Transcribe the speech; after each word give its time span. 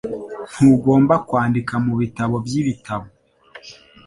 Ntugomba 0.53 1.15
kwandika 1.27 1.73
mubitabo 1.85 2.35
byibitabo 2.45 3.07